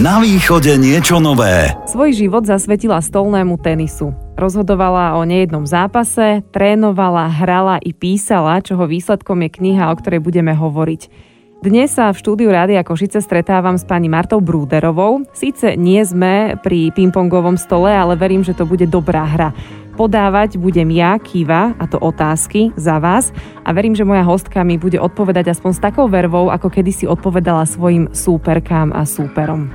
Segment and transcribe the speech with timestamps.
[0.00, 1.76] Na východe niečo nové.
[1.84, 4.16] Svoj život zasvetila stolnému tenisu.
[4.32, 10.56] Rozhodovala o nejednom zápase, trénovala, hrala i písala, čoho výsledkom je kniha, o ktorej budeme
[10.56, 11.28] hovoriť.
[11.60, 15.28] Dnes sa v štúdiu Rádia Košice stretávam s pani Martou Brúderovou.
[15.36, 19.52] Síce nie sme pri pingpongovom stole, ale verím, že to bude dobrá hra.
[19.98, 23.34] Podávať budem ja, Kiva, a to otázky za vás
[23.66, 27.66] a verím, že moja hostka mi bude odpovedať aspoň s takou vervou, ako kedysi odpovedala
[27.66, 29.70] svojim súperkám a súperom.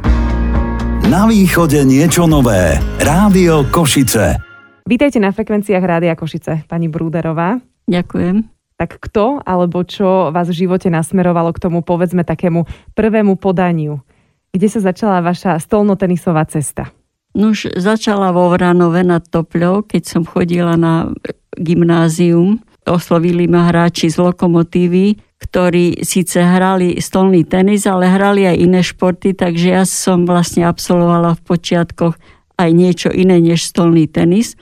[1.06, 2.82] Na východe niečo nové.
[2.98, 4.42] Rádio Košice.
[4.90, 7.62] Vítejte na frekvenciách Rádia Košice, pani Brúderová.
[7.86, 8.46] Ďakujem.
[8.76, 14.04] Tak kto alebo čo vás v živote nasmerovalo k tomu, povedzme, takému prvému podaniu?
[14.52, 16.92] Kde sa začala vaša stolnotenisová cesta?
[17.36, 21.12] Nuž začala vo Vranove nad Topľou, keď som chodila na
[21.60, 22.64] gymnázium.
[22.88, 29.36] Oslovili ma hráči z Lokomotívy, ktorí síce hrali stolný tenis, ale hrali aj iné športy,
[29.36, 32.16] takže ja som vlastne absolvovala v počiatkoch
[32.56, 34.56] aj niečo iné než stolný tenis.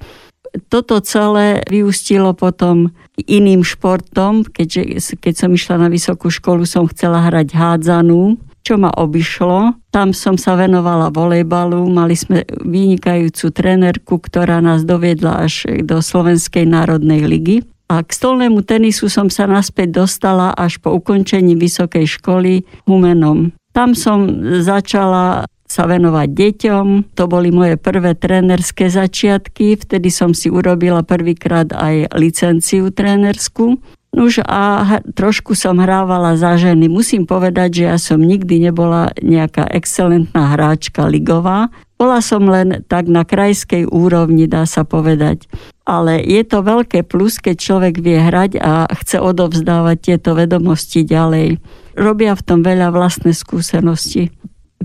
[0.70, 7.22] Toto celé vyústilo potom iným športom, keďže keď som išla na vysokú školu, som chcela
[7.26, 9.75] hrať hádzanú, čo ma obišlo.
[9.92, 16.64] Tam som sa venovala volejbalu, mali sme vynikajúcu trenerku, ktorá nás doviedla až do Slovenskej
[16.64, 17.58] národnej ligy.
[17.92, 23.53] A k stolnému tenisu som sa naspäť dostala až po ukončení vysokej školy Humenom.
[23.75, 24.25] Tam som
[24.64, 26.86] začala sa venovať deťom.
[27.17, 29.81] To boli moje prvé trénerské začiatky.
[29.81, 33.81] Vtedy som si urobila prvýkrát aj licenciu trénersku.
[34.14, 34.86] Nuž a
[35.17, 36.86] trošku som hrávala za ženy.
[36.86, 41.73] Musím povedať, že ja som nikdy nebola nejaká excelentná hráčka ligová.
[41.97, 45.50] Bola som len tak na krajskej úrovni, dá sa povedať.
[45.81, 51.58] Ale je to veľké plus, keď človek vie hrať a chce odovzdávať tieto vedomosti ďalej.
[51.98, 54.30] Robia v tom veľa vlastné skúsenosti.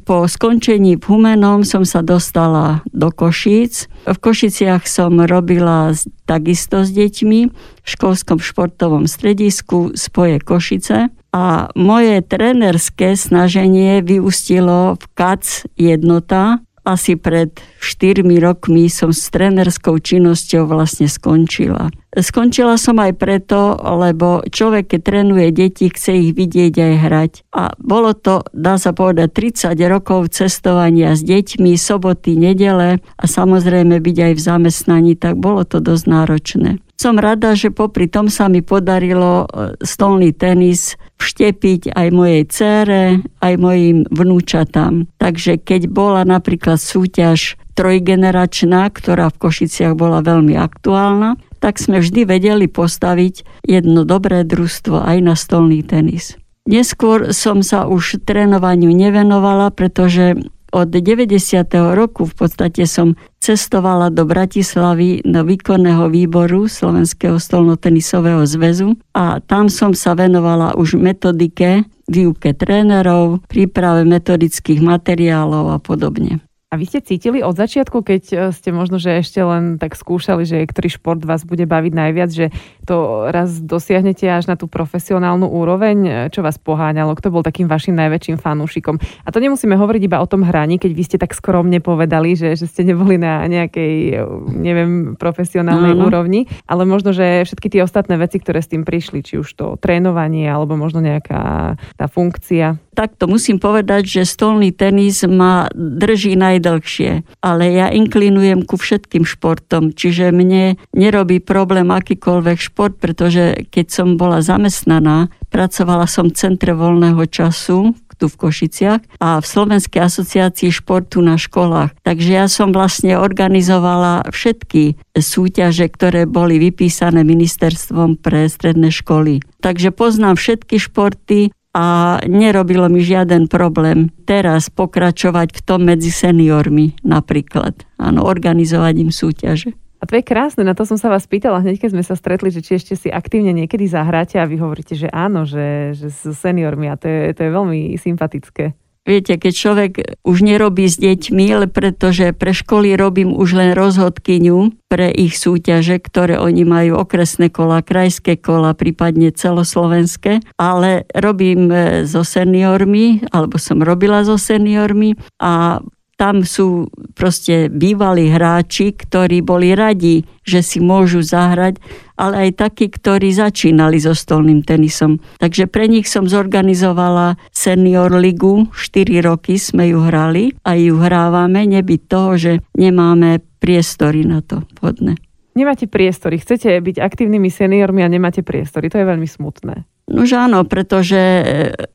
[0.05, 3.89] Po skončení v Humenom som sa dostala do Košíc.
[4.05, 5.97] V Košiciach som robila
[6.29, 11.09] takisto s deťmi v školskom športovom stredisku Spoje Košice.
[11.29, 17.53] A moje trenerské snaženie vyústilo v KAC jednota, asi pred
[17.85, 21.93] 4 rokmi som s trénerskou činnosťou vlastne skončila.
[22.17, 27.33] Skončila som aj preto, lebo človek, keď trénuje deti, chce ich vidieť aj hrať.
[27.53, 34.01] A bolo to, dá sa povedať, 30 rokov cestovania s deťmi, soboty, nedele a samozrejme
[34.01, 36.71] byť aj v zamestnaní, tak bolo to dosť náročné.
[36.99, 43.03] Som rada, že popri tom sa mi podarilo e, stolný tenis vštepiť aj mojej cére,
[43.39, 45.07] aj mojim vnúčatám.
[45.23, 52.27] Takže keď bola napríklad súťaž trojgeneračná, ktorá v Košiciach bola veľmi aktuálna, tak sme vždy
[52.27, 56.35] vedeli postaviť jedno dobré družstvo aj na stolný tenis.
[56.67, 60.35] Neskôr som sa už trénovaniu nevenovala, pretože
[60.69, 61.65] od 90.
[61.97, 69.71] roku v podstate som cestovala do Bratislavy do výkonného výboru Slovenského stolnotenisového zväzu a tam
[69.71, 76.48] som sa venovala už metodike, výuke trénerov, príprave metodických materiálov a podobne.
[76.69, 80.45] A vy ste cítili od začiatku, keď e, ste možno, že ešte len tak skúšali,
[80.45, 82.53] že ktorý šport vás bude baviť najviac, že
[82.85, 87.73] to raz dosiahnete až na tú profesionálnu úroveň, e, čo vás poháňalo, kto bol takým
[87.73, 89.01] vašim najväčším fanúšikom.
[89.01, 92.53] A to nemusíme hovoriť iba o tom hraní, keď vy ste tak skromne povedali, že,
[92.53, 94.17] že ste neboli na nejakej, e,
[94.53, 96.05] neviem, profesionálnej mm.
[96.05, 99.81] úrovni, ale možno, že všetky tie ostatné veci, ktoré s tým prišli, či už to
[99.81, 102.77] trénovanie, alebo možno nejaká tá funkcia.
[102.93, 107.23] Takto musím povedať, že stolný tenis ma drží naj najdlhšie.
[107.39, 114.09] Ale ja inklinujem ku všetkým športom, čiže mne nerobí problém akýkoľvek šport, pretože keď som
[114.19, 120.75] bola zamestnaná, pracovala som v centre voľného času, tu v Košiciach a v Slovenskej asociácii
[120.75, 121.95] športu na školách.
[122.03, 129.39] Takže ja som vlastne organizovala všetky súťaže, ktoré boli vypísané ministerstvom pre stredné školy.
[129.63, 136.99] Takže poznám všetky športy a nerobilo mi žiaden problém teraz pokračovať v tom medzi seniormi
[137.07, 137.87] napríklad.
[138.03, 139.79] Áno, organizovať im súťaže.
[139.99, 142.51] A to je krásne, na to som sa vás pýtala hneď, keď sme sa stretli,
[142.55, 146.23] že či ešte si aktívne niekedy zahráte a vy hovoríte, že áno, že, že s
[146.39, 148.75] seniormi a to je, to je veľmi sympatické.
[149.09, 154.77] Viete, keď človek už nerobí s deťmi, ale pretože pre školy robím už len rozhodkyňu
[154.93, 162.05] pre ich súťaže, ktoré oni majú okresné kola, krajské kola, prípadne celoslovenské, ale robím e,
[162.05, 165.81] so seniormi, alebo som robila so seniormi a
[166.19, 171.79] tam sú proste bývalí hráči, ktorí boli radi, že si môžu zahrať,
[172.19, 175.23] ale aj takí, ktorí začínali so stolným tenisom.
[175.39, 181.71] Takže pre nich som zorganizovala senior ligu, 4 roky sme ju hrali a ju hrávame,
[181.71, 185.15] nebyť toho, že nemáme priestory na to vhodné.
[185.59, 189.83] Nemáte priestory, chcete byť aktívnymi seniormi a nemáte priestory, to je veľmi smutné.
[190.09, 191.45] No áno, pretože e,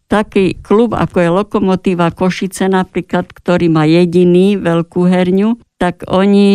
[0.06, 6.48] taký klub ako je Lokomotíva Košice napríklad, ktorý má jediný veľkú herňu, tak oni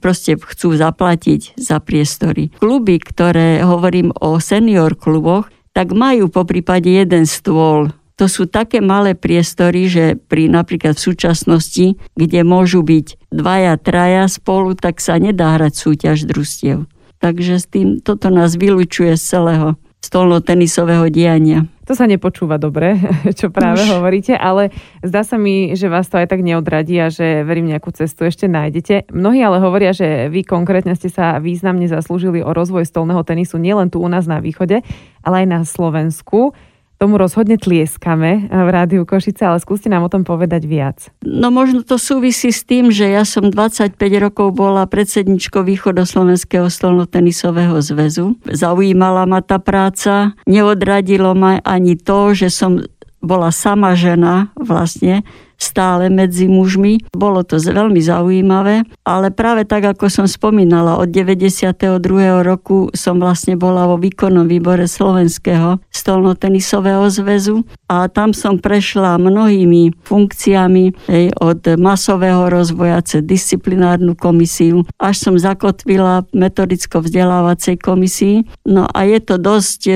[0.00, 2.54] proste chcú zaplatiť za priestory.
[2.56, 7.92] Kluby, ktoré hovorím o senior kluboch, tak majú po prípade jeden stôl.
[8.20, 14.28] To sú také malé priestory, že pri napríklad v súčasnosti, kde môžu byť dvaja, traja
[14.28, 16.84] spolu, tak sa nedá hrať súťaž družstiev.
[17.22, 19.68] Takže s tým toto nás vylučuje z celého
[20.02, 21.70] stolno-tenisového diania.
[21.86, 22.98] To sa nepočúva dobre,
[23.38, 23.94] čo práve Už.
[23.94, 24.74] hovoríte, ale
[25.06, 28.50] zdá sa mi, že vás to aj tak neodradí a že verím nejakú cestu ešte
[28.50, 29.14] nájdete.
[29.14, 33.94] Mnohí ale hovoria, že vy konkrétne ste sa významne zaslúžili o rozvoj stolného tenisu nielen
[33.94, 34.82] tu u nás na východe,
[35.22, 36.54] ale aj na Slovensku
[36.98, 41.10] tomu rozhodne tlieskame v Rádiu Košice, ale skúste nám o tom povedať viac.
[41.22, 47.78] No možno to súvisí s tým, že ja som 25 rokov bola predsedničkou Východoslovenského stolnotenisového
[47.82, 48.38] zväzu.
[48.46, 52.82] Zaujímala ma tá práca, neodradilo ma ani to, že som
[53.22, 55.22] bola sama žena vlastne,
[55.62, 57.06] stále medzi mužmi.
[57.14, 62.02] Bolo to veľmi zaujímavé, ale práve tak, ako som spomínala, od 92.
[62.42, 69.94] roku som vlastne bola vo výkonnom výbore Slovenského stolnotenisového zväzu a tam som prešla mnohými
[70.02, 78.50] funkciami hej, od masového rozvoja cez disciplinárnu komisiu, až som zakotvila metodicko-vzdelávacej komisii.
[78.66, 79.94] No a je to dosť e,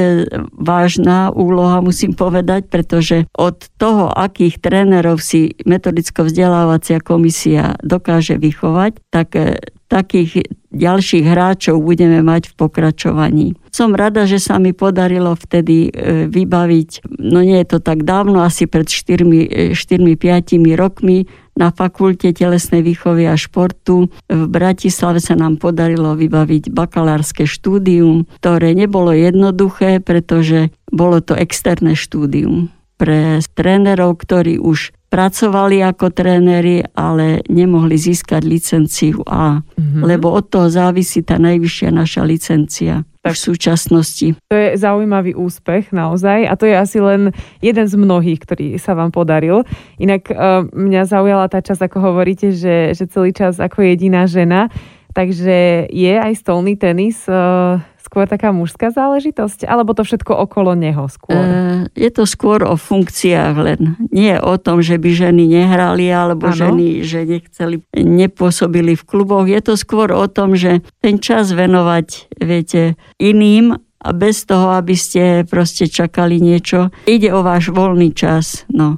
[0.55, 9.29] vážna úloha, musím povedať, pretože od toho, akých trénerov si metodicko-vzdelávacia komisia dokáže vychovať, tak
[9.35, 13.47] e, takých ďalších hráčov budeme mať v pokračovaní.
[13.73, 18.44] Som rada, že sa mi podarilo vtedy e, vybaviť, no nie je to tak dávno,
[18.44, 21.19] asi pred 4-5 e, rokmi
[21.56, 28.77] na fakulte telesnej výchovy a športu v Bratislave sa nám podarilo vybaviť bakalárske štúdium, ktoré
[28.77, 37.41] nebolo jednoduché, pretože bolo to externé štúdium pre trénerov, ktorí už pracovali ako tréneri, ale
[37.49, 40.05] nemohli získať licenciu A, mm-hmm.
[40.05, 44.29] lebo od toho závisí tá najvyššia naša licencia tak, v súčasnosti.
[44.53, 47.33] To je zaujímavý úspech naozaj a to je asi len
[47.65, 49.65] jeden z mnohých, ktorý sa vám podaril.
[49.97, 54.69] Inak uh, mňa zaujala tá časť, ako hovoríte, že, že celý čas ako jediná žena,
[55.17, 57.81] takže je aj stolný tenis uh,
[58.17, 61.37] skôr taká mužská záležitosť, alebo to všetko okolo neho skôr?
[61.37, 64.01] E, je to skôr o funkciách len.
[64.09, 66.57] Nie o tom, že by ženy nehrali, alebo ano.
[66.57, 69.45] ženy, že nechceli, nepôsobili v kluboch.
[69.45, 74.97] Je to skôr o tom, že ten čas venovať, viete, iným a bez toho, aby
[74.97, 76.89] ste proste čakali niečo.
[77.05, 78.65] Ide o váš voľný čas.
[78.73, 78.97] No.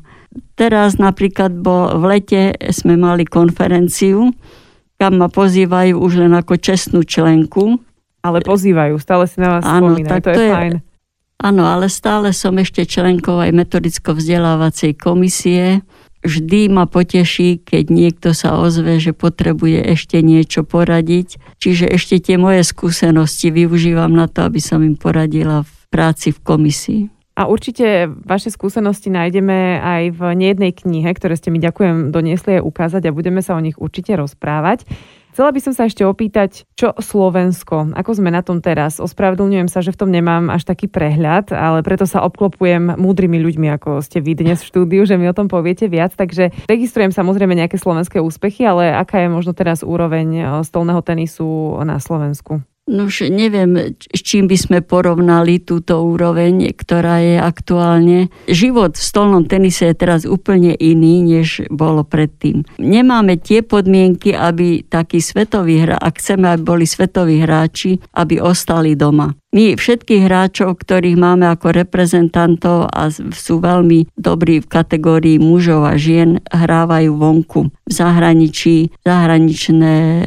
[0.55, 4.31] Teraz napríklad bo v lete sme mali konferenciu,
[4.94, 7.82] kam ma pozývajú už len ako čestnú členku
[8.28, 10.72] ale pozývajú, stále si na vás áno, spomínajú, to, to je, je fajn.
[11.38, 15.86] Áno, ale stále som ešte členkou aj metodicko-vzdelávacej komisie.
[16.26, 21.38] Vždy ma poteší, keď niekto sa ozve, že potrebuje ešte niečo poradiť.
[21.62, 26.42] Čiže ešte tie moje skúsenosti využívam na to, aby som im poradila v práci v
[26.42, 27.02] komisii.
[27.38, 32.66] A určite vaše skúsenosti nájdeme aj v nejednej knihe, ktoré ste mi ďakujem doniesli aj
[32.66, 34.91] ukázať a budeme sa o nich určite rozprávať.
[35.38, 38.98] Chcela by som sa ešte opýtať, čo Slovensko, ako sme na tom teraz?
[38.98, 43.70] Ospravedlňujem sa, že v tom nemám až taký prehľad, ale preto sa obklopujem múdrymi ľuďmi,
[43.78, 46.18] ako ste vy dnes v štúdiu, že mi o tom poviete viac.
[46.18, 51.78] Takže registrujem samozrejme nejaké slovenské úspechy, ale aká je možno teraz úroveň eh, stolného tenisu
[51.86, 52.58] na Slovensku?
[52.88, 58.32] No už neviem, s čím by sme porovnali túto úroveň, ktorá je aktuálne.
[58.48, 62.64] Život v stolnom tenise je teraz úplne iný, než bolo predtým.
[62.80, 68.96] Nemáme tie podmienky, aby takí svetoví hráči, ak chceme, aby boli svetoví hráči, aby ostali
[68.96, 69.36] doma.
[69.48, 75.96] My všetkých hráčov, ktorých máme ako reprezentantov a sú veľmi dobrí v kategórii mužov a
[75.96, 80.22] žien, hrávajú vonku v zahraničí, zahraničné e,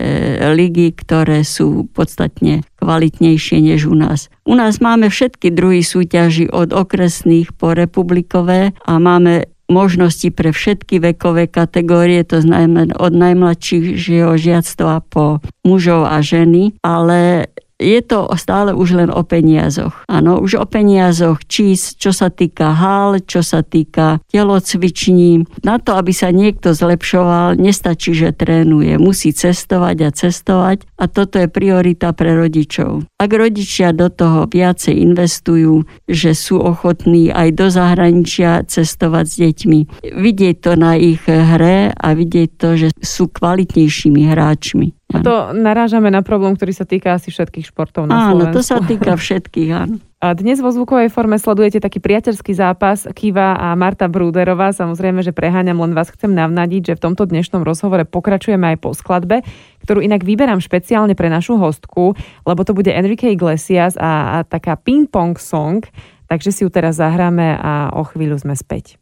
[0.57, 4.33] ligy, ktoré sú podstatne kvalitnejšie než u nás.
[4.41, 10.97] U nás máme všetky druhy súťaží od okresných po republikové a máme možnosti pre všetky
[10.97, 17.47] vekové kategórie, to znamená od najmladšieho žiactva po mužov a ženy, ale
[17.81, 20.05] je to stále už len o peniazoch.
[20.05, 25.49] Áno, už o peniazoch, či čo sa týka hal, čo sa týka telocviční.
[25.65, 29.01] Na to, aby sa niekto zlepšoval, nestačí, že trénuje.
[29.01, 33.09] Musí cestovať a cestovať a toto je priorita pre rodičov.
[33.17, 39.79] Ak rodičia do toho viacej investujú, že sú ochotní aj do zahraničia cestovať s deťmi,
[40.13, 45.00] vidieť to na ich hre a vidieť to, že sú kvalitnejšími hráčmi.
[45.11, 48.55] A to narážame na problém, ktorý sa týka asi všetkých športov na Áno, Slovensku.
[48.55, 49.95] to sa týka všetkých, áno.
[50.21, 54.69] A dnes vo zvukovej forme sledujete taký priateľský zápas Kiva a Marta Brúderová.
[54.69, 58.93] Samozrejme, že preháňam, len vás chcem navnadiť, že v tomto dnešnom rozhovore pokračujeme aj po
[58.93, 59.41] skladbe,
[59.81, 62.13] ktorú inak vyberám špeciálne pre našu hostku,
[62.45, 65.81] lebo to bude Enrique Iglesias a, a taká ping-pong song,
[66.29, 69.01] takže si ju teraz zahráme a o chvíľu sme späť.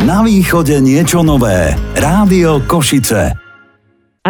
[0.00, 1.76] Na východe niečo nové.
[1.92, 3.49] Rádio Košice.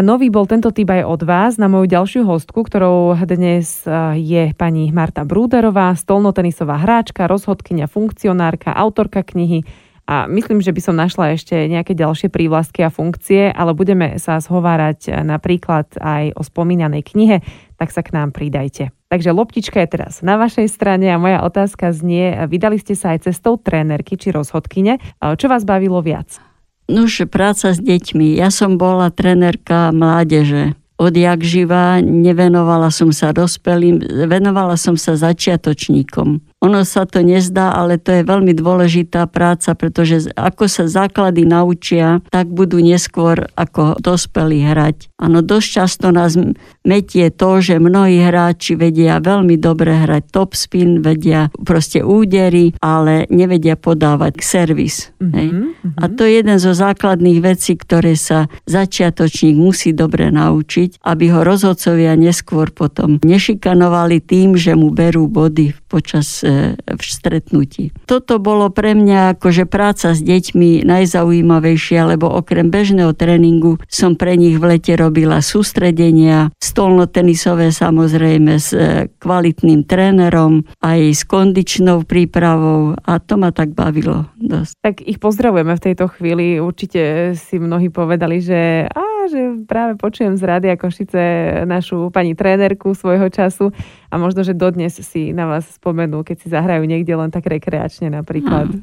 [0.00, 4.16] A nový bol tento typ aj od vás na moju ďalšiu hostku, ktorou dnes e,
[4.16, 9.60] je pani Marta Brúderová, stolnotenisová hráčka, rozhodkynia, funkcionárka, autorka knihy
[10.08, 14.40] a myslím, že by som našla ešte nejaké ďalšie prívlastky a funkcie, ale budeme sa
[14.40, 17.44] zhovárať napríklad aj o spomínanej knihe,
[17.76, 18.96] tak sa k nám pridajte.
[19.12, 23.28] Takže loptička je teraz na vašej strane a moja otázka znie, vydali ste sa aj
[23.28, 24.96] cestou trénerky či rozhodkyne.
[25.20, 26.49] Čo vás bavilo viac?
[26.90, 28.34] Nuž, práca s deťmi.
[28.34, 30.74] Ja som bola trenerka mládeže.
[31.00, 36.49] Odjak živa nevenovala som sa dospelým, venovala som sa začiatočníkom.
[36.60, 42.20] Ono sa to nezdá, ale to je veľmi dôležitá práca, pretože ako sa základy naučia,
[42.28, 45.08] tak budú neskôr ako dospelí hrať.
[45.16, 46.36] Áno, dosť často nás
[46.84, 53.24] metie to, že mnohí hráči vedia veľmi dobre hrať top spin, vedia proste údery, ale
[53.32, 55.16] nevedia podávať servis.
[55.16, 55.48] Mm-hmm, hej.
[55.48, 55.96] Mm-hmm.
[55.96, 61.40] A to je jeden zo základných vecí, ktoré sa začiatočník musí dobre naučiť, aby ho
[61.40, 67.90] rozhodcovia neskôr potom nešikanovali tým, že mu berú body počas v stretnutí.
[68.06, 74.38] Toto bolo pre mňa akože práca s deťmi najzaujímavejšia, lebo okrem bežného tréningu som pre
[74.38, 82.94] nich v lete robila sústredenia, stolnotenisové samozrejme s e, kvalitným trénerom, aj s kondičnou prípravou
[82.94, 84.72] a to ma tak bavilo dosť.
[84.78, 86.62] Tak ich pozdravujeme v tejto chvíli.
[86.62, 91.22] Určite si mnohí povedali, že a že práve počujem z Rádia Košice
[91.64, 93.70] našu pani trénerku svojho času
[94.10, 98.10] a možno, že dodnes si na vás spomenú, keď si zahrajú niekde len tak rekreačne
[98.10, 98.74] napríklad.
[98.74, 98.82] Mm.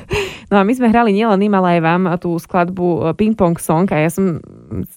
[0.54, 3.90] no a my sme hrali nielen im, ale aj vám tú skladbu Ping Pong Song
[3.90, 4.38] a ja som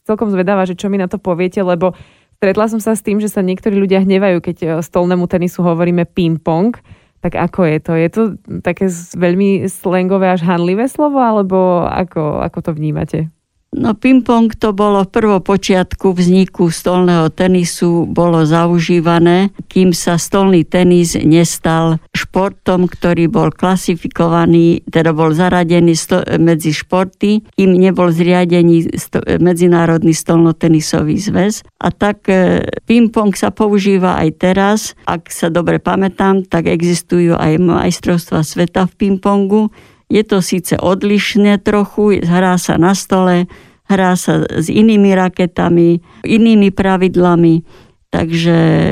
[0.06, 1.98] celkom zvedavá, že čo mi na to poviete, lebo
[2.38, 6.78] stretla som sa s tým, že sa niektorí ľudia hnevajú, keď stolnému tenisu hovoríme ping-pong.
[7.22, 7.94] Tak ako je to?
[7.94, 8.22] Je to
[8.66, 13.30] také veľmi slangové až hanlivé slovo, alebo ako, ako to vnímate?
[13.72, 21.16] No ping-pong to bolo v prvopočiatku vzniku stolného tenisu, bolo zaužívané, kým sa stolný tenis
[21.16, 25.96] nestal športom, ktorý bol klasifikovaný, teda bol zaradený
[26.36, 28.92] medzi športy, kým nebol zriadený
[29.40, 31.64] Medzinárodný stolnotenisový zväz.
[31.80, 34.80] A tak e, ping-pong sa používa aj teraz.
[35.08, 39.72] Ak sa dobre pamätám, tak existujú aj majstrovstva sveta v ping-pongu
[40.12, 43.48] je to síce odlišné trochu, hrá sa na stole,
[43.88, 47.64] hrá sa s inými raketami, inými pravidlami,
[48.12, 48.92] takže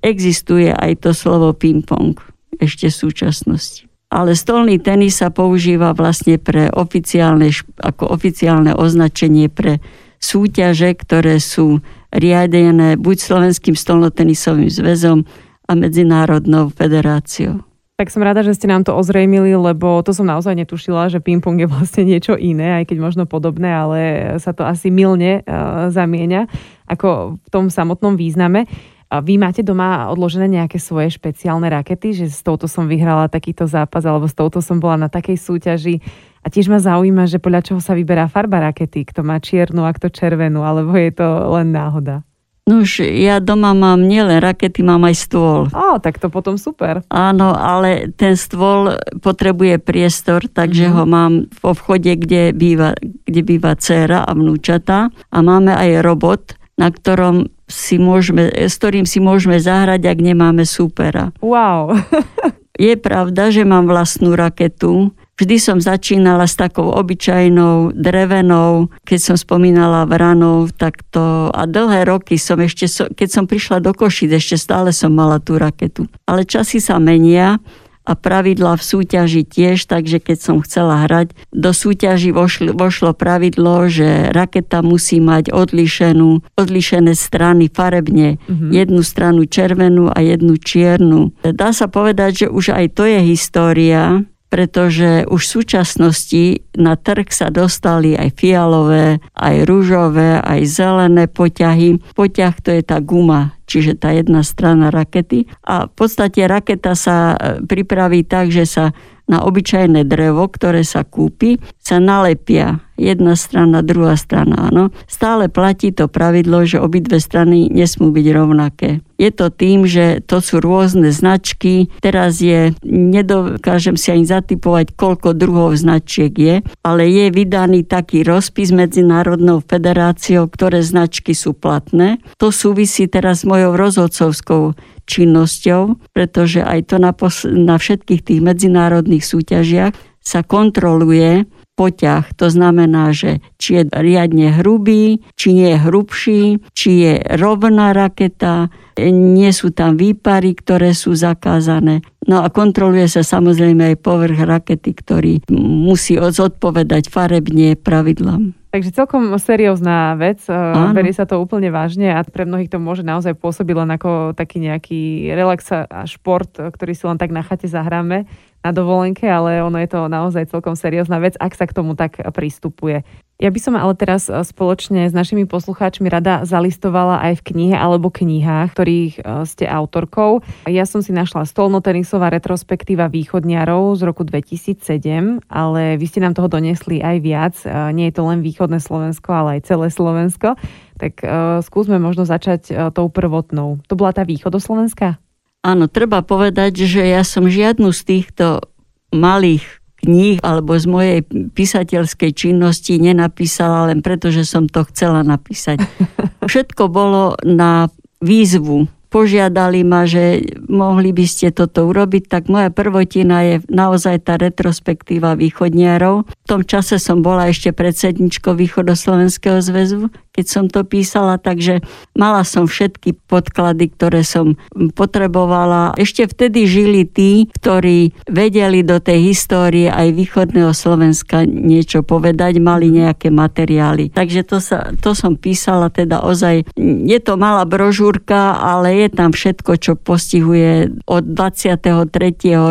[0.00, 2.16] existuje aj to slovo ping-pong
[2.56, 3.84] ešte v súčasnosti.
[4.08, 9.82] Ale stolný tenis sa používa vlastne pre oficiálne, ako oficiálne označenie pre
[10.22, 11.84] súťaže, ktoré sú
[12.14, 15.26] riadené buď Slovenským stolnotenisovým zväzom
[15.66, 17.66] a Medzinárodnou federáciou.
[17.96, 21.64] Tak som rada, že ste nám to ozrejmili, lebo to som naozaj netušila, že ping-pong
[21.64, 24.00] je vlastne niečo iné, aj keď možno podobné, ale
[24.36, 26.44] sa to asi milne uh, zamieňa
[26.92, 28.68] ako v tom samotnom význame.
[29.08, 33.64] A vy máte doma odložené nejaké svoje špeciálne rakety, že s touto som vyhrala takýto
[33.64, 36.04] zápas, alebo s touto som bola na takej súťaži.
[36.44, 39.94] A tiež ma zaujíma, že podľa čoho sa vyberá farba rakety, kto má čiernu a
[39.96, 42.26] kto červenú, alebo je to len náhoda.
[42.66, 45.70] Nuž, ja doma mám nielen rakety, mám aj stôl.
[45.70, 47.06] Á, tak to potom super.
[47.14, 50.98] Áno, ale ten stôl potrebuje priestor, takže mm-hmm.
[50.98, 55.14] ho mám v obchode, kde býva, kde býva dcera a vnúčata.
[55.30, 60.66] A máme aj robot, na ktorom si môžeme, s ktorým si môžeme zahrať, ak nemáme
[60.66, 61.30] supera.
[61.38, 61.94] Wow.
[62.82, 69.36] Je pravda, že mám vlastnú raketu, Vždy som začínala s takou obyčajnou drevenou, keď som
[69.36, 74.56] spomínala Vranov, tak to a dlhé roky som ešte, keď som prišla do Košic, ešte
[74.56, 76.08] stále som mala tú raketu.
[76.24, 77.60] Ale časy sa menia
[78.06, 83.90] a pravidla v súťaži tiež, takže keď som chcela hrať, do súťaži vošlo, vošlo pravidlo,
[83.90, 88.38] že raketa musí mať odlišenú, odlišené strany farebne.
[88.46, 88.70] Mm-hmm.
[88.70, 91.34] Jednu stranu červenú a jednu čiernu.
[91.42, 96.44] Dá sa povedať, že už aj to je história, pretože už v súčasnosti
[96.78, 101.98] na trh sa dostali aj fialové, aj rúžové, aj zelené poťahy.
[102.14, 105.50] Poťah to je tá guma, čiže tá jedna strana rakety.
[105.66, 107.36] A v podstate raketa sa e,
[107.66, 108.94] pripraví tak, že sa
[109.26, 114.72] na obyčajné drevo, ktoré sa kúpi, sa nalepia jedna strana, druhá strana.
[114.72, 114.88] Áno.
[115.04, 118.90] Stále platí to pravidlo, že obidve strany nesmú byť rovnaké.
[119.16, 121.88] Je to tým, že to sú rôzne značky.
[122.00, 128.72] Teraz je, nedokážem si ani zatypovať, koľko druhov značiek je, ale je vydaný taký rozpis
[128.72, 132.20] Medzinárodnou federáciou, ktoré značky sú platné.
[132.40, 134.76] To súvisí teraz s mojou rozhodcovskou
[135.06, 142.32] činnosťou, pretože aj to na, pos- na všetkých tých medzinárodných súťažiach sa kontroluje poťah.
[142.40, 146.42] To znamená, že či je riadne hrubý, či nie je hrubší,
[146.72, 148.72] či je rovná raketa,
[149.04, 152.00] nie sú tam výpary, ktoré sú zakázané.
[152.24, 158.56] No a kontroluje sa samozrejme aj povrch rakety, ktorý musí zodpovedať farebne pravidlám.
[158.76, 160.92] Takže celkom seriózna vec, e, Áno.
[160.92, 164.60] berie sa to úplne vážne a pre mnohých to môže naozaj pôsobiť len ako taký
[164.60, 168.28] nejaký relax a šport, ktorý si len tak na chate zahráme
[168.64, 172.18] na dovolenke, ale ono je to naozaj celkom seriózna vec, ak sa k tomu tak
[172.32, 173.04] pristupuje.
[173.36, 177.76] Ja by som ale teraz e, spoločne s našimi poslucháčmi rada zalistovala aj v knihe
[177.76, 180.40] alebo knihách, ktorých e, ste autorkou.
[180.64, 186.48] Ja som si našla stolnotenisová retrospektíva východniarov z roku 2007, ale vy ste nám toho
[186.48, 187.54] donesli aj viac.
[187.60, 190.56] E, nie je to len východné Slovensko, ale aj celé Slovensko.
[190.96, 191.20] Tak
[191.60, 193.84] skúsme možno začať tou prvotnou.
[193.84, 195.20] To bola tá východoslovenská?
[195.66, 198.62] Áno, treba povedať, že ja som žiadnu z týchto
[199.10, 199.66] malých
[199.98, 205.82] kníh alebo z mojej písateľskej činnosti nenapísala len preto, že som to chcela napísať.
[206.50, 207.90] Všetko bolo na
[208.22, 214.36] výzvu požiadali ma, že mohli by ste toto urobiť, tak moja prvotina je naozaj tá
[214.36, 216.26] retrospektíva východniarov.
[216.28, 221.80] V tom čase som bola ešte predsedničkou Východoslovenského zväzu, keď som to písala, takže
[222.12, 224.60] mala som všetky podklady, ktoré som
[224.92, 225.96] potrebovala.
[225.96, 232.92] Ešte vtedy žili tí, ktorí vedeli do tej histórie aj východného Slovenska niečo povedať, mali
[232.92, 234.12] nejaké materiály.
[234.12, 239.32] Takže to, sa, to som písala teda ozaj, je to malá brožúrka, ale je tam
[239.32, 241.96] všetko, čo postihuje od 23.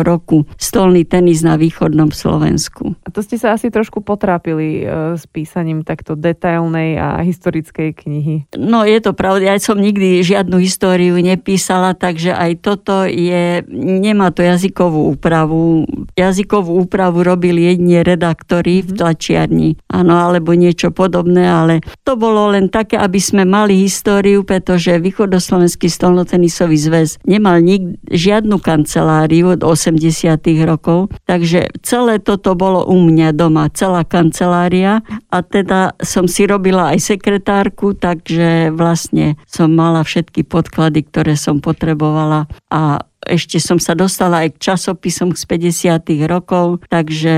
[0.06, 2.94] roku stolný tenis na východnom Slovensku.
[3.02, 8.50] A to ste sa asi trošku potrápili e, s písaním takto detailnej a historickej knihy.
[8.58, 13.62] No je to pravda, ja som nikdy žiadnu históriu nepísala, takže aj toto je,
[14.02, 15.86] nemá to jazykovú úpravu.
[16.18, 18.98] Jazykovú úpravu robili jedine redaktori v mhm.
[18.98, 24.98] tlačiarni, áno, alebo niečo podobné, ale to bolo len také, aby sme mali históriu, pretože
[24.98, 30.00] východoslovenský stolný Voľnotenisový zväz nemal nik, žiadnu kanceláriu od 80.
[30.64, 36.96] rokov, takže celé toto bolo u mňa doma, celá kancelária a teda som si robila
[36.96, 37.12] aj
[37.46, 44.46] sekretárku, takže vlastne som mala všetky podklady, ktoré som potrebovala a ešte som sa dostala
[44.46, 46.26] aj k časopisom z 50.
[46.26, 47.34] rokov, takže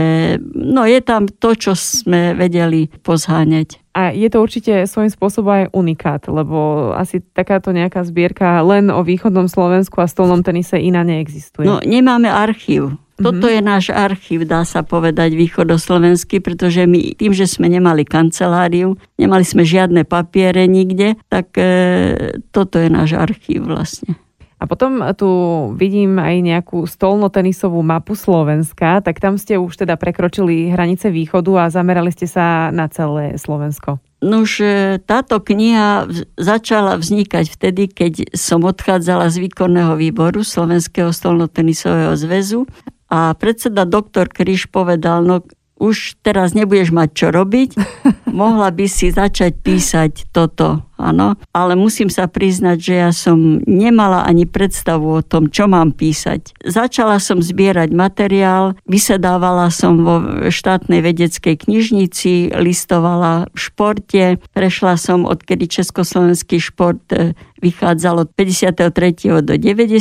[0.56, 3.80] no je tam to, čo sme vedeli pozháňať.
[3.92, 9.00] A je to určite svojím spôsobom aj unikát, lebo asi takáto nejaká zbierka len o
[9.04, 11.68] východnom Slovensku a stolnom tenise iná neexistuje.
[11.68, 12.96] No nemáme archív.
[13.18, 18.94] Toto je náš archív, dá sa povedať, východoslovenský, pretože my tým, že sme nemali kanceláriu,
[19.18, 24.14] nemali sme žiadne papiere nikde, tak e, toto je náš archív vlastne.
[24.58, 25.30] A potom tu
[25.78, 31.70] vidím aj nejakú stolnotenisovú mapu Slovenska, tak tam ste už teda prekročili hranice východu a
[31.70, 34.02] zamerali ste sa na celé Slovensko.
[34.18, 34.58] Nož
[35.06, 42.66] táto kniha začala vznikať vtedy, keď som odchádzala z výkonného výboru Slovenského stolnotenisového zväzu
[43.06, 45.46] a predseda doktor Kryš povedal, no
[45.78, 47.70] už teraz nebudeš mať čo robiť,
[48.34, 51.38] mohla by si začať písať toto, áno.
[51.54, 56.58] Ale musím sa priznať, že ja som nemala ani predstavu o tom, čo mám písať.
[56.66, 60.16] Začala som zbierať materiál, vysedávala som vo
[60.50, 69.42] štátnej vedeckej knižnici, listovala v športe, prešla som, odkedy Československý šport e, vychádzal od 53.
[69.42, 69.94] do 90.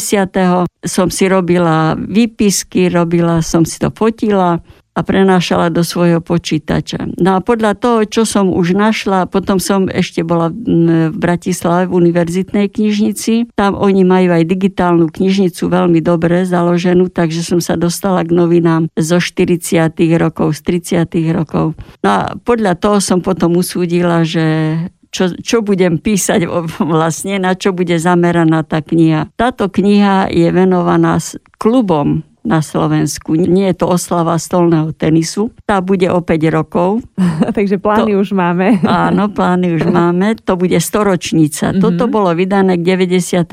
[0.86, 4.62] Som si robila výpisky, robila som si to fotila,
[4.98, 7.14] a prenášala do svojho počítača.
[7.22, 12.02] No a podľa toho, čo som už našla, potom som ešte bola v Bratislave v
[12.02, 13.54] univerzitnej knižnici.
[13.54, 18.90] Tam oni majú aj digitálnu knižnicu veľmi dobre založenú, takže som sa dostala k novinám
[18.98, 19.94] zo 40.
[20.18, 21.06] rokov, z 30.
[21.30, 21.78] rokov.
[22.02, 24.82] No a podľa toho som potom usúdila, že
[25.14, 26.50] čo, čo budem písať
[26.82, 29.30] vlastne, na čo bude zameraná tá kniha.
[29.38, 31.22] Táto kniha je venovaná
[31.62, 33.36] klubom na Slovensku.
[33.36, 35.52] Nie je to oslava stolného tenisu.
[35.68, 37.04] Tá bude o 5 rokov.
[37.58, 38.80] Takže plány to, už máme.
[38.88, 40.40] áno, plány už máme.
[40.48, 41.76] To bude storočnica.
[41.76, 41.84] Mm-hmm.
[41.84, 43.52] Toto bolo vydané k 95.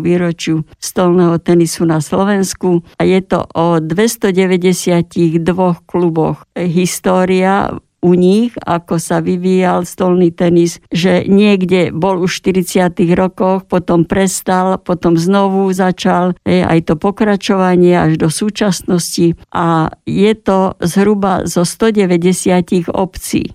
[0.00, 5.44] výročiu stolného tenisu na Slovensku a je to o 292
[5.84, 6.48] kluboch.
[6.56, 7.68] História
[8.04, 14.04] u nich, ako sa vyvíjal stolný tenis, že niekde bol už v 40 rokoch, potom
[14.04, 19.40] prestal, potom znovu začal aj to pokračovanie až do súčasnosti.
[19.48, 23.48] A je to zhruba zo 190 obcí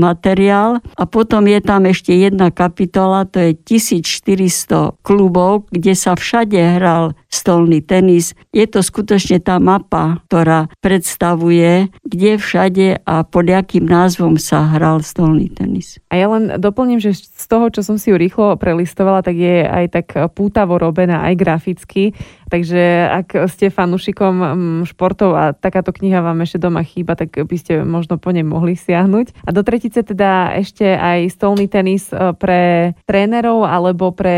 [0.00, 0.82] materiál.
[0.98, 7.14] A potom je tam ešte jedna kapitola, to je 1400 klubov, kde sa všade hral
[7.34, 8.38] stolný tenis.
[8.54, 15.02] Je to skutočne tá mapa, ktorá predstavuje, kde všade a pod akým názvom sa hral
[15.02, 15.98] stolný tenis.
[16.08, 19.66] A ja len doplním, že z toho, čo som si ju rýchlo prelistovala, tak je
[19.66, 22.14] aj tak pútavo robená, aj graficky.
[22.54, 27.56] Takže ak ste fanúšikom mm, športov a takáto kniha vám ešte doma chýba, tak by
[27.58, 29.42] ste možno po nej mohli siahnuť.
[29.42, 34.36] A do tretice teda ešte aj stolný tenis e, pre trénerov alebo pre...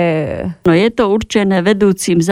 [0.65, 2.23] No je to určené vedúcim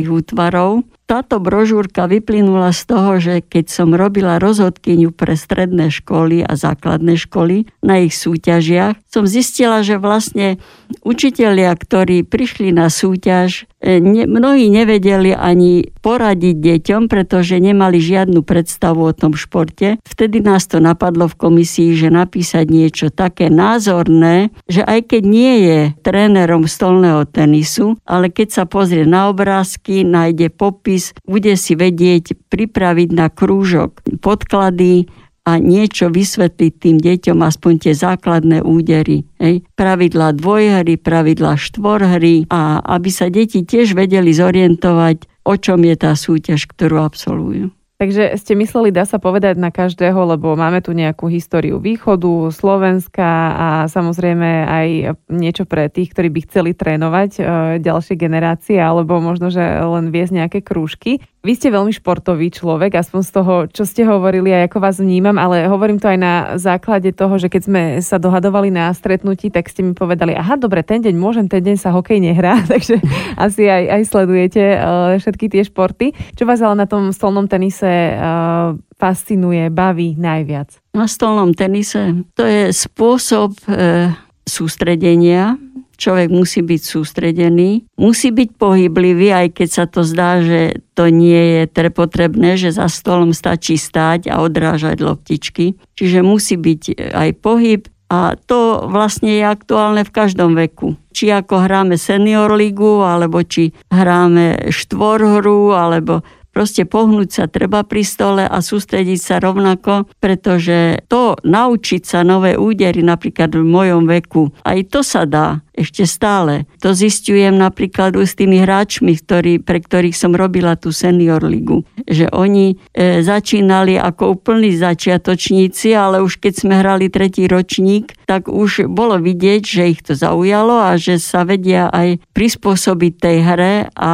[0.00, 6.46] zaujímavých útvarov, táto brožúrka vyplynula z toho, že keď som robila rozhodkyňu pre stredné školy
[6.46, 10.62] a základné školy na ich súťažiach, som zistila, že vlastne
[11.02, 19.06] učitelia, ktorí prišli na súťaž, e, mnohí nevedeli ani poradiť deťom, pretože nemali žiadnu predstavu
[19.06, 20.00] o tom športe.
[20.02, 25.54] Vtedy nás to napadlo v komisii, že napísať niečo také názorné, že aj keď nie
[25.64, 32.36] je trénerom stolného tenisu, ale keď sa pozrie na obrázky, nájde popis, bude si vedieť
[32.48, 35.06] pripraviť na krúžok podklady
[35.48, 39.24] a niečo vysvetliť tým deťom, aspoň tie základné údery.
[39.40, 39.64] Hej.
[39.72, 46.12] Pravidla dvojhry, pravidla štvorhry a aby sa deti tiež vedeli zorientovať, o čom je tá
[46.12, 47.72] súťaž, ktorú absolvujú.
[48.00, 53.28] Takže ste mysleli, dá sa povedať na každého, lebo máme tu nejakú históriu východu, Slovenska
[53.52, 54.88] a samozrejme aj
[55.28, 57.40] niečo pre tých, ktorí by chceli trénovať e,
[57.76, 61.20] ďalšie generácie, alebo možno, že len viesť nejaké krúžky.
[61.44, 65.36] Vy ste veľmi športový človek, aspoň z toho, čo ste hovorili a ako vás vnímam,
[65.36, 69.68] ale hovorím to aj na základe toho, že keď sme sa dohadovali na stretnutí, tak
[69.68, 72.96] ste mi povedali, aha, dobre, ten deň môžem, ten deň sa hokej nehrá, takže
[73.36, 76.16] asi aj, aj sledujete uh, všetky tie športy.
[76.32, 80.80] Čo vás ale na tom stolnom tenise uh, fascinuje, baví najviac?
[80.94, 84.14] Na stolnom tenise to je spôsob uh,
[84.46, 85.60] sústredenia,
[86.00, 91.68] človek musí byť sústredený, musí byť pohyblivý, aj keď sa to zdá, že to nie
[91.68, 95.76] je potrebné, že za stolom stačí stáť a odrážať loptičky.
[96.00, 100.98] Čiže musí byť aj pohyb, a to vlastne je aktuálne v každom veku.
[101.14, 108.02] Či ako hráme senior ligu, alebo či hráme štvorhru, alebo Proste pohnúť sa treba pri
[108.02, 114.50] stole a sústrediť sa rovnako, pretože to naučiť sa nové údery napríklad v mojom veku,
[114.66, 116.68] aj to sa dá ešte stále.
[116.84, 121.86] To zistujem napríklad s tými hráčmi, ktorý, pre ktorých som robila tú senior ligu.
[122.04, 128.50] Že oni e, začínali ako úplní začiatočníci, ale už keď sme hrali tretí ročník, tak
[128.50, 133.74] už bolo vidieť, že ich to zaujalo a že sa vedia aj prispôsobiť tej hre
[133.96, 134.12] a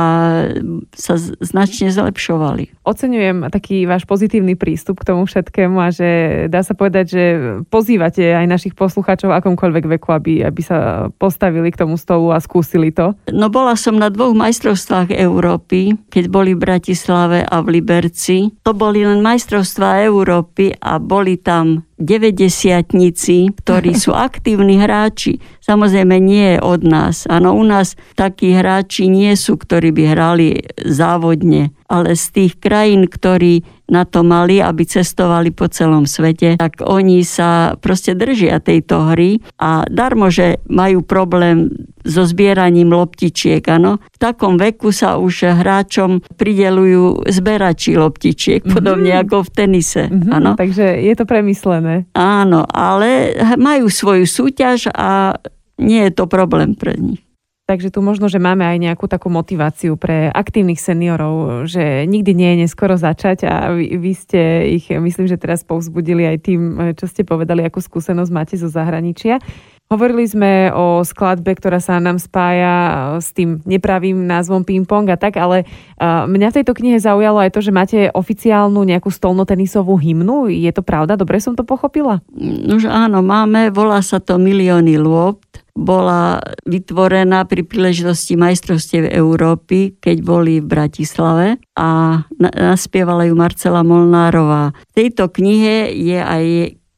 [0.95, 2.87] sa značne zlepšovali.
[2.87, 6.09] Oceňujem taký váš pozitívny prístup k tomu všetkému a že
[6.47, 7.25] dá sa povedať, že
[7.67, 12.43] pozývate aj našich poslucháčov akomkoľvek veku, aby, aby sa postavili postavili k tomu stolu a
[12.43, 13.15] skúsili to?
[13.31, 18.51] No bola som na dvoch majstrovstvách Európy, keď boli v Bratislave a v Liberci.
[18.67, 25.41] To boli len majstrovstvá Európy a boli tam 90 ktorí sú aktívni hráči.
[25.65, 27.25] Samozrejme nie od nás.
[27.27, 30.49] Áno, u nás takí hráči nie sú, ktorí by hrali
[30.85, 36.83] závodne, ale z tých krajín, ktorí na to mali, aby cestovali po celom svete, tak
[36.83, 41.71] oni sa proste držia tejto hry a darmo, že majú problém
[42.07, 43.67] so zbieraním loptičiek.
[43.67, 43.99] Ano.
[44.15, 48.75] V takom veku sa už hráčom pridelujú zberači loptičiek, mm-hmm.
[48.75, 50.07] podobne ako v tenise.
[50.07, 50.33] Mm-hmm.
[50.33, 50.51] Ano.
[50.55, 52.07] Takže je to premyslené.
[52.15, 55.35] Áno, ale majú svoju súťaž a
[55.77, 57.27] nie je to problém pre nich.
[57.67, 62.49] Takže tu možno, že máme aj nejakú takú motiváciu pre aktívnych seniorov, že nikdy nie
[62.55, 64.41] je neskoro začať a vy, vy ste
[64.79, 66.61] ich, myslím, že teraz povzbudili aj tým,
[66.95, 69.43] čo ste povedali, akú skúsenosť máte zo zahraničia.
[69.87, 72.75] Hovorili sme o skladbe, ktorá sa nám spája
[73.23, 75.63] s tým nepravým názvom ping-pong a tak, ale
[76.03, 80.51] mňa v tejto knihe zaujalo aj to, že máte oficiálnu nejakú stolnotenisovú hymnu.
[80.51, 81.15] Je to pravda?
[81.15, 82.19] Dobre som to pochopila?
[82.67, 85.39] Už áno, máme, volá sa to Milióny lôb
[85.77, 94.73] bola vytvorená pri príležitosti majstrovstiev Európy, keď boli v Bratislave a naspievala ju Marcela Molnárová.
[94.73, 96.45] V tejto knihe je aj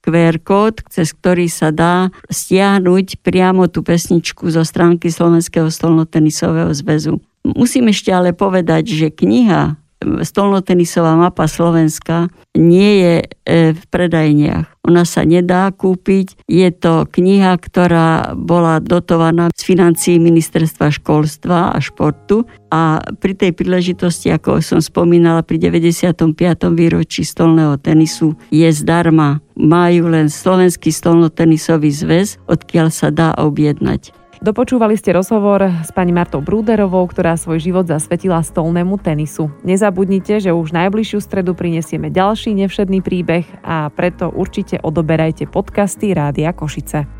[0.08, 7.20] QR kód, cez ktorý sa dá stiahnuť priamo tú pesničku zo stránky Slovenského stolnotenisového zväzu.
[7.44, 13.26] Musím ešte ale povedať, že kniha stolnotenisová mapa Slovenska nie je e,
[13.74, 14.66] v predajniach.
[14.88, 16.48] Ona sa nedá kúpiť.
[16.48, 23.52] Je to kniha, ktorá bola dotovaná z financií ministerstva školstva a športu a pri tej
[23.52, 26.24] príležitosti, ako som spomínala, pri 95.
[26.72, 29.44] výročí stolného tenisu je zdarma.
[29.58, 34.17] Majú len Slovenský stolnotenisový zväz, odkiaľ sa dá objednať.
[34.38, 39.50] Dopočúvali ste rozhovor s pani Martou Brúderovou, ktorá svoj život zasvetila stolnému tenisu.
[39.66, 46.54] Nezabudnite, že už najbližšiu stredu prinesieme ďalší nevšedný príbeh a preto určite odoberajte podcasty Rádia
[46.54, 47.10] Košice.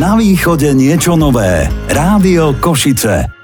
[0.00, 1.68] Na východe niečo nové.
[1.92, 3.39] Rádio Košice.